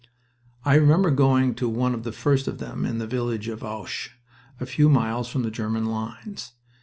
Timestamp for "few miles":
4.65-5.27